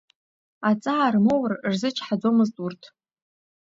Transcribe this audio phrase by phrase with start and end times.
[0.69, 2.81] Аҵаа рмоур рзычҳаӡомызт урҭ.